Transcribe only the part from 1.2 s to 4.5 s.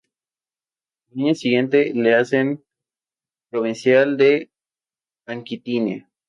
año siguiente le hacen provincial de